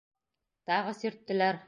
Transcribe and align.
Тағы 0.71 0.95
сирттеләр. 1.03 1.59